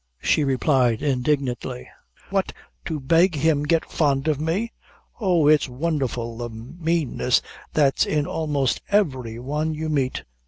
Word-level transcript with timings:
she 0.19 0.43
replied 0.43 1.03
indignantly; 1.03 1.87
"what! 2.31 2.51
to 2.85 2.99
beg 2.99 3.35
him 3.35 3.61
get 3.61 3.85
fond 3.85 4.27
o' 4.27 4.33
me! 4.33 4.73
Oh, 5.19 5.47
its 5.47 5.67
wondherful 5.69 6.37
the 6.39 6.49
maneness 6.49 7.39
that's 7.73 8.07
in 8.07 8.25
a'most 8.25 8.81
every 8.89 9.37
one 9.37 9.75
you 9.75 9.89
meet. 9.89 10.23